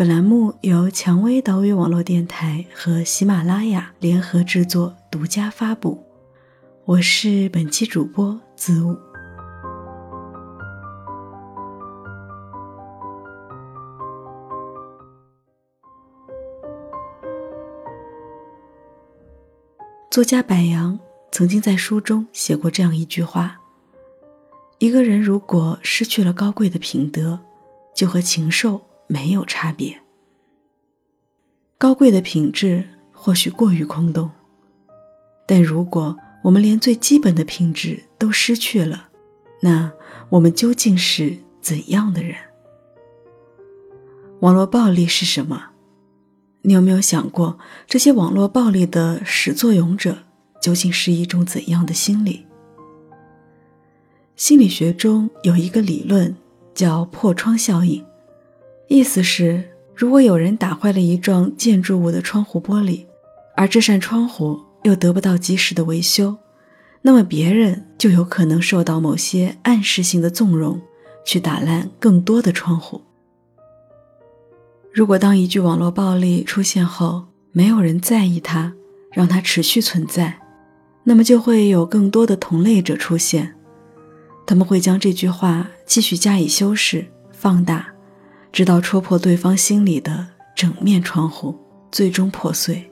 [0.00, 6.02] 本栏目由蔷薇岛屿网络电台和喜马拉雅联合制作，独家发布。
[6.86, 8.96] 我是本期主播子午。
[20.10, 20.98] 作家柏杨
[21.30, 23.60] 曾经在书中写过这样一句话：
[24.78, 27.38] 一个人如果失去了高贵的品德，
[27.94, 28.80] 就和禽兽。
[29.10, 30.00] 没有差别。
[31.76, 34.30] 高贵的品质或许过于空洞，
[35.46, 39.08] 但如果我们连最基本的品质都失去了，
[39.62, 39.92] 那
[40.28, 42.36] 我们究竟是怎样的人？
[44.38, 45.70] 网络暴力是什么？
[46.62, 50.18] 你有没有想过，这些网络暴力的始作俑者
[50.62, 52.46] 究竟是一种怎样的心理？
[54.36, 56.36] 心理学中有一个理论
[56.74, 58.04] 叫破窗效应。
[58.92, 59.62] 意思是，
[59.94, 63.04] 如果有人打坏了一幢建筑物的窗户玻璃，
[63.54, 66.36] 而这扇窗户又得不到及时的维修，
[67.00, 70.80] 那么别人就有可能受到某些暗示性的纵容，
[71.24, 73.00] 去打烂更多的窗户。
[74.92, 78.72] 如果当一句网络暴力出现后，没有人在意它，
[79.12, 80.36] 让它持续存在，
[81.04, 83.54] 那么就会有更多的同类者出现，
[84.44, 87.89] 他们会将这句话继续加以修饰、放大。
[88.52, 91.56] 直到戳破对方心里的整面窗户，
[91.90, 92.90] 最终破碎。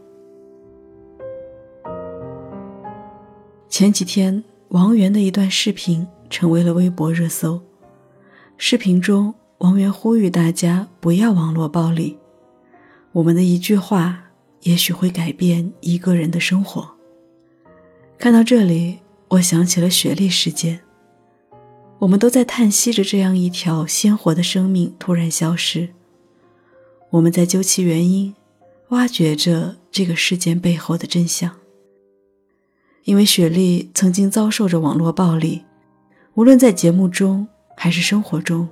[3.69, 7.61] 前几天，王源的一段视频成为了微博热搜。
[8.57, 12.19] 视频中，王源呼吁大家不要网络暴力。
[13.13, 14.25] 我们的一句话，
[14.63, 16.89] 也许会改变一个人的生活。
[18.17, 20.81] 看到这里，我想起了雪莉事件。
[22.01, 25.89] 我们都在叹息着这样一条鲜活的生命突然消失。
[27.11, 28.35] 我们在究其原因，
[28.91, 31.57] 挖掘着这个事件背后的真相。
[33.05, 35.65] 因为雪莉曾经遭受着网络暴力，
[36.35, 38.69] 无论在节目中还是生活中，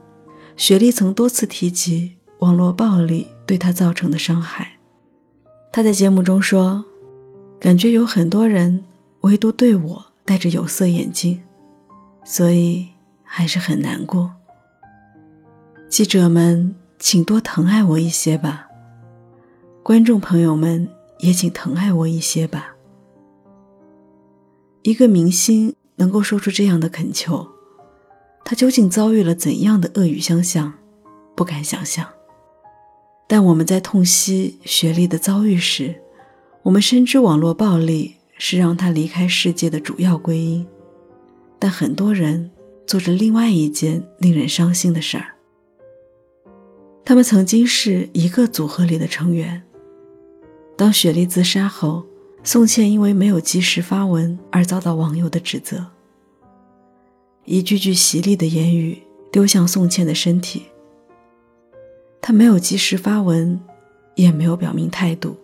[0.57, 4.79] 雪莉曾多次提及网络暴力对她造成的伤害。
[5.73, 6.85] 她在节目中说
[7.59, 8.85] ：“感觉有很多人
[9.23, 11.43] 唯独对我戴着有色眼镜，
[12.25, 12.87] 所以。”
[13.27, 14.33] 还是很难过。
[15.89, 18.67] 记者们，请多疼爱我一些吧。
[19.83, 20.89] 观众朋友们，
[21.19, 22.75] 也请疼爱我一些吧。
[24.83, 27.47] 一个明星能够说出这样的恳求，
[28.45, 30.73] 他究竟遭遇了怎样的恶语相向，
[31.35, 32.07] 不敢想象。
[33.29, 35.95] 但我们在痛惜雪莉的遭遇时，
[36.63, 40.67] 我们深知网络暴力是让他离开世界的主要归因。
[41.59, 42.51] 但很多人。
[42.87, 45.35] 做着另外一件令人伤心的事儿。
[47.05, 49.63] 他们曾经是一个组合里的成员。
[50.77, 52.05] 当雪莉自杀后，
[52.43, 55.87] 宋茜因为没有及时发文而遭到网友的指责，
[57.45, 59.03] 一句句犀利的言语
[59.33, 60.67] 丢向宋茜的身体。
[62.21, 63.61] 他没有及时发文，
[64.17, 65.37] 也没有表明态度，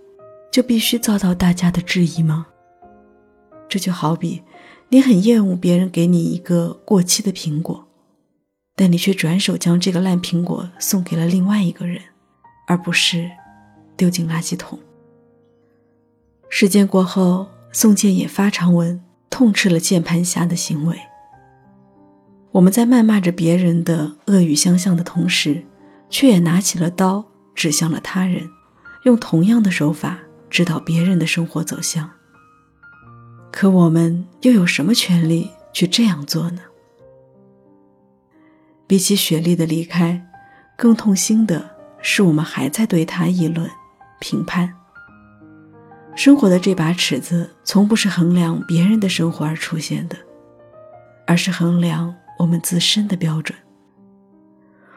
[0.50, 2.46] 就必须遭到大家的质疑吗？
[3.72, 4.42] 这就好比。
[4.90, 7.88] 你很厌恶别人给你一个过期的苹果，
[8.76, 11.98] 但你却转手将这个烂苹果送给了另外一个人，
[12.66, 13.30] 而不是
[13.96, 14.78] 丢进垃圾桶。
[16.50, 20.94] 事件过后，宋茜也发长文痛斥了键盘侠的行为。
[22.50, 25.64] 我们在谩骂着别人的恶语相向的同时，
[26.10, 28.50] 却也拿起了刀指向了他人，
[29.04, 30.18] 用同样的手法
[30.50, 32.10] 指导别人的生活走向。
[33.52, 36.62] 可我们又有什么权利去这样做呢？
[38.86, 40.26] 比起雪莉的离开，
[40.76, 41.70] 更痛心的
[42.00, 43.70] 是我们还在对她议论、
[44.18, 44.74] 评判。
[46.16, 50.16] 生活的这把尺子，从不是衡量别人的生活而出现的，
[51.26, 53.56] 而是衡量我们自身的标准。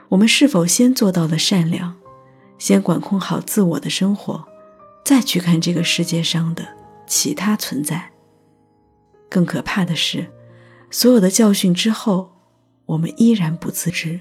[0.10, 1.96] 我们是否先做到了善良，
[2.58, 4.46] 先管控好自我的生活，
[5.04, 6.66] 再去看这个世界上的
[7.06, 8.12] 其他存在？
[9.36, 10.28] 更可怕的是，
[10.90, 12.32] 所有的教训之后，
[12.86, 14.18] 我们依然不自知。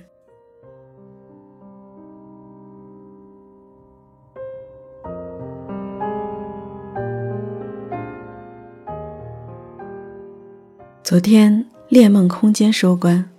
[11.04, 13.30] 昨天恋梦空间收官，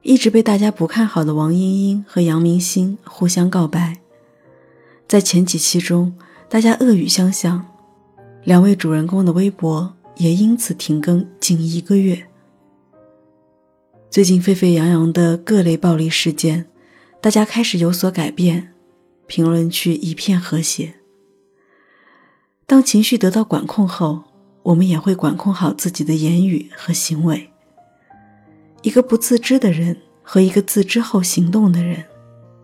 [0.00, 3.98] 一直被大家不看好的王莺莺和杨明星互相告白。
[5.06, 6.16] 在前几期中，
[6.48, 7.66] 大家恶语相向，
[8.44, 12.26] 两位主人公的微博也因此停更近一个月。
[14.10, 16.66] 最近沸沸扬扬的各类暴力事件，
[17.20, 18.72] 大家开始有所改变，
[19.26, 20.94] 评论区一片和谐。
[22.66, 24.24] 当情绪得到管控后。
[24.64, 27.50] 我们也会管控好自己的言语和行为。
[28.82, 32.04] 一个不自知的人和一个自知后行动的人，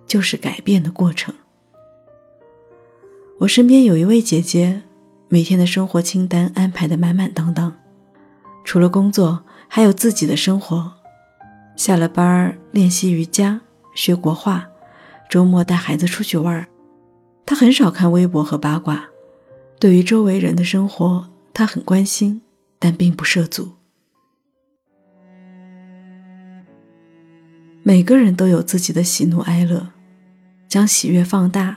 [0.06, 1.34] 就是改变的过程。
[3.38, 4.82] 我身边有一位姐姐，
[5.30, 7.76] 每天的生活清单安排的满满当当，
[8.64, 10.90] 除了工作，还有自己的生活。
[11.76, 13.60] 下了班练习瑜伽、
[13.94, 14.66] 学国画，
[15.28, 16.66] 周末带孩子出去玩。
[17.44, 19.04] 他很少看微博和八卦，
[19.78, 21.28] 对于周围人的生活。
[21.52, 22.40] 他很关心，
[22.78, 23.72] 但并不涉足。
[27.82, 29.88] 每个人都有自己的喜怒哀乐，
[30.68, 31.76] 将喜悦放大，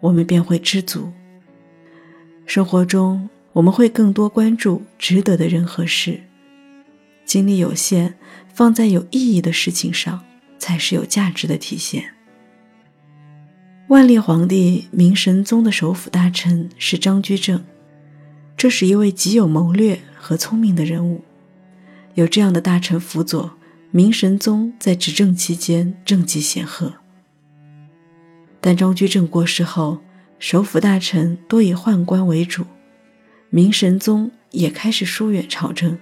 [0.00, 1.12] 我们便会知足。
[2.48, 6.18] 生活中，我们会更多关注值得的人和事，
[7.26, 8.14] 精力有限，
[8.54, 10.24] 放在有意义的事情上，
[10.58, 12.14] 才是有价值的体现。
[13.88, 17.62] 万历皇帝明神宗的首辅大臣是张居正。
[18.56, 21.22] 这是一位极有谋略和聪明的人物，
[22.14, 23.58] 有这样的大臣辅佐，
[23.90, 26.94] 明神宗在执政期间政绩显赫。
[28.58, 29.98] 但张居正过世后，
[30.38, 32.64] 首辅大臣多以宦官为主，
[33.50, 35.98] 明神宗也开始疏远朝政，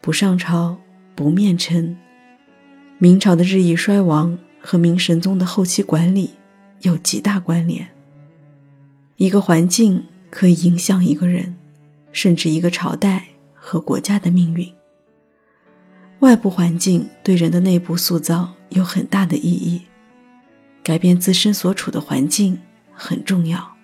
[0.00, 0.78] 不上朝，
[1.14, 1.96] 不面臣。
[2.98, 6.30] 明朝的日益衰亡和明神宗的后期管理
[6.82, 7.88] 有极大关联。
[9.16, 11.54] 一个环境可以影响一个人。
[12.10, 14.66] 甚至一个朝代和国家的命运。
[16.20, 19.82] 外部环境对人的内部塑造有很大的意义，
[20.82, 22.58] 改变自身所处的环境
[22.98, 23.76] 很重要。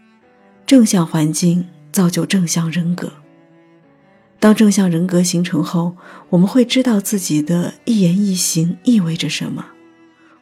[0.67, 3.13] 正向环境造就正向人格。
[4.41, 5.97] 当正向人格形成后，
[6.29, 9.65] 我们会知道自己的一言一行意味着什么，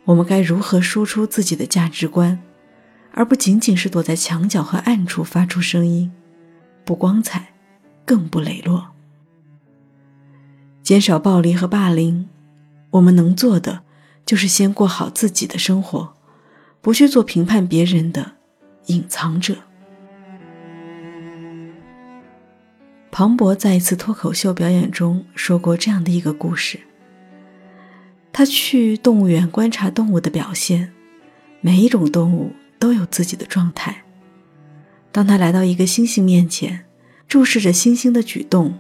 [0.07, 2.43] 我们该如何输出自己的价值观，
[3.13, 6.11] 而不仅仅是躲在墙角和暗处发出声音，
[6.85, 7.51] 不光彩。
[8.05, 8.89] 更不磊落。
[10.83, 12.29] 减少暴力和霸凌，
[12.91, 13.83] 我们能做的
[14.27, 16.15] 就是先过好自己的生活，
[16.81, 18.33] 不去做评判别人的
[18.87, 19.57] 隐藏者。
[23.11, 26.81] 庞博在一次脱口秀表演中说过这样的一个故事：
[28.33, 30.93] 他去动物园观察动物的表现，
[31.61, 34.03] 每一种动物都有自己的状态。
[35.11, 36.85] 当他来到一个猩猩面前。
[37.29, 38.79] 注视着星星的举动，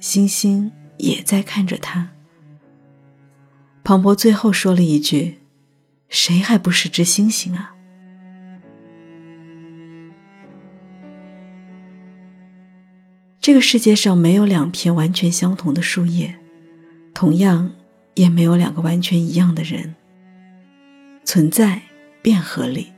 [0.00, 2.08] 星星也在看着他。
[3.84, 5.42] 庞博最后说了一句
[6.08, 7.74] ：“谁还不是只星星啊？”
[13.42, 16.32] 这个世界上没有两片完全相同的树叶，
[17.12, 17.72] 同样
[18.14, 19.96] 也没有两个完全一样的人。
[21.24, 21.82] 存在
[22.22, 22.92] 便合理。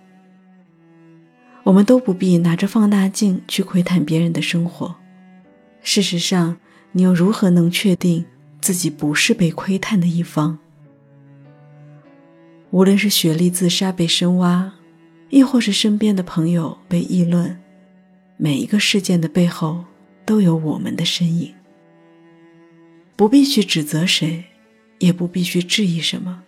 [1.63, 4.95] 我们都不必拿着放大镜去窥探别人的生活。
[5.81, 6.59] 事实上，
[6.93, 8.27] 你又如何能确定
[8.61, 10.59] 自己不是被窥探的一方？
[12.69, 14.75] 无论是雪莉自杀被深挖，
[15.31, 17.59] 亦或是身边的朋友被议论，
[18.37, 19.87] 每一个事件的背后
[20.25, 21.54] 都有我们的身影。
[23.16, 24.45] 不必去指责谁，
[24.99, 26.43] 也不必去质疑什么。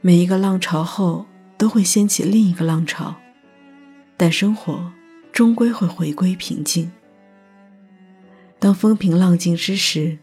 [0.00, 1.26] 每一个浪潮后，
[1.58, 3.14] 都会掀起另一个浪潮。
[4.16, 4.92] 但生活
[5.32, 6.90] 终归会回归平静。
[8.58, 10.18] 当风平浪静之时，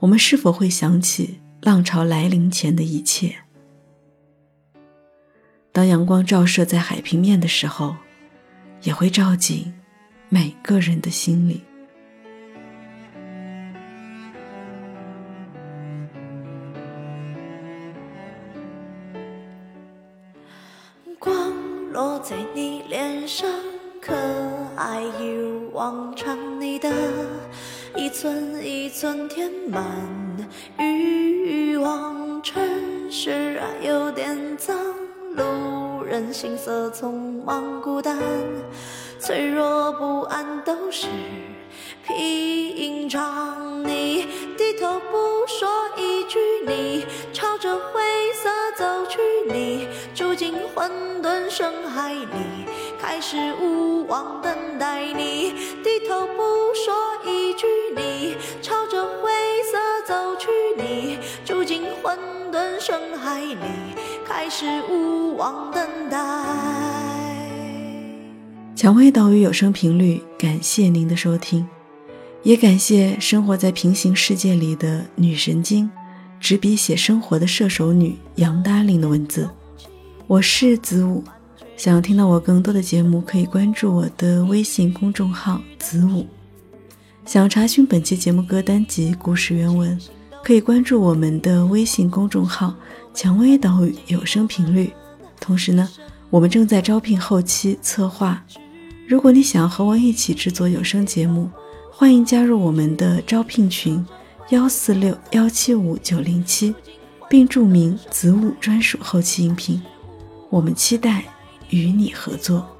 [0.00, 3.34] 我们是否会想起浪潮来临前的一切？
[5.72, 7.96] 当阳光照射在海平面的时候，
[8.82, 9.72] 也会照进
[10.28, 11.62] 每个人的心里。
[21.94, 23.48] 落在你脸上，
[24.00, 24.12] 可
[24.74, 26.36] 爱一如往常。
[26.60, 26.90] 你的
[27.94, 29.84] 一寸一寸填满
[30.76, 32.60] 欲望，城
[33.08, 34.76] 市啊有点脏，
[35.36, 38.18] 路人行色匆忙孤单，
[39.20, 41.06] 脆弱不安都是
[42.02, 43.84] 平常。
[43.84, 44.26] 你
[44.64, 47.04] 低头不说一句，你
[47.34, 48.00] 朝着灰
[48.32, 49.20] 色走去，
[49.52, 50.90] 你住进混
[51.22, 52.26] 沌深海里，
[52.98, 55.04] 开始无望等待。
[55.12, 55.52] 你
[55.82, 56.42] 低头不
[56.74, 56.94] 说
[57.26, 59.30] 一句，你朝着灰
[59.70, 62.18] 色走去，你住进混
[62.50, 63.56] 沌深海里，
[64.26, 66.18] 开始无望等待。
[68.74, 71.68] 蔷薇岛屿有声频率，感谢您的收听。
[72.44, 75.90] 也感谢生活在平行世界里的女神经，
[76.38, 79.48] 执笔写生活的射手女杨达令的文字。
[80.26, 81.24] 我是子午，
[81.74, 86.26] 想要听到我更多的节目，可以关注我的微信公众号子午。
[87.24, 89.98] 想要查询本期节目歌单及故事原文，
[90.44, 92.74] 可以关注我们的微信公众号
[93.14, 94.92] “蔷薇岛屿有声频率”。
[95.40, 95.88] 同时呢，
[96.28, 98.44] 我们正在招聘后期策划，
[99.08, 101.48] 如果你想和我一起制作有声节目。
[101.96, 104.04] 欢迎加入我们的招聘群：
[104.48, 106.74] 幺四六幺七五九零七，
[107.30, 109.80] 并注明“子午专属后期音频”。
[110.50, 111.22] 我们期待
[111.70, 112.73] 与你合作。